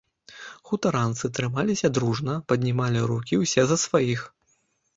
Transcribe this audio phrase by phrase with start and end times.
[0.69, 4.29] Хутаранцы трымаліся дружна, паднімалі рукі ўсе за сваіх.